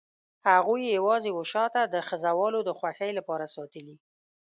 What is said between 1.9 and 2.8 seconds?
خزهوالو د